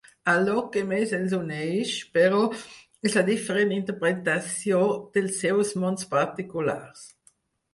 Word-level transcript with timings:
Allò 0.31 0.61
que 0.75 0.81
més 0.91 1.11
els 1.17 1.33
uneix, 1.37 1.91
però, 2.15 2.39
és 3.09 3.17
la 3.19 3.23
diferent 3.27 3.75
interpretació 3.77 4.83
dels 5.19 5.37
seus 5.45 5.75
mons 5.85 6.09
particulars. 6.19 7.07